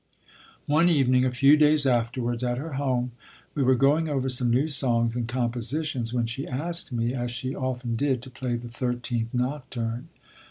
[0.65, 3.11] One evening, a few days afterwards, at her home
[3.53, 7.53] we were going over some new songs and compositions when she asked me, as she
[7.53, 10.07] often did, to play the Thirteenth Nocturne.